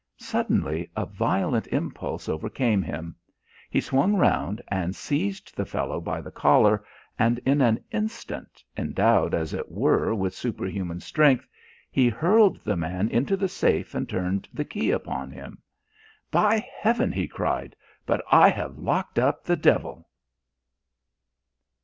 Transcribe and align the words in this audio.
Suddenly 0.17 0.89
a 0.95 1.05
violent 1.05 1.67
impulse 1.67 2.27
overcame 2.27 2.81
him. 2.81 3.15
He 3.69 3.79
swung 3.79 4.15
round 4.17 4.59
and 4.69 4.95
seized 4.95 5.55
the 5.55 5.63
fellow 5.63 6.01
by 6.01 6.21
the 6.21 6.31
collar, 6.31 6.83
and 7.19 7.37
in 7.45 7.61
an 7.61 7.83
instant, 7.91 8.63
endowed 8.75 9.35
as 9.35 9.53
it 9.53 9.71
were 9.71 10.15
with 10.15 10.33
superhuman 10.33 11.01
strength, 11.01 11.47
he 11.91 12.09
hurled 12.09 12.59
the 12.63 12.75
man 12.75 13.09
into 13.09 13.37
the 13.37 13.47
safe 13.47 13.93
and 13.93 14.09
turned 14.09 14.49
the 14.51 14.65
key 14.65 14.89
upon 14.89 15.29
him. 15.29 15.61
"By 16.31 16.65
heaven!" 16.79 17.11
he 17.11 17.27
cried, 17.27 17.75
"but 18.07 18.23
I 18.31 18.49
have 18.49 18.79
locked 18.79 19.19
up 19.19 19.43
the 19.43 19.55
devil." 19.55 20.09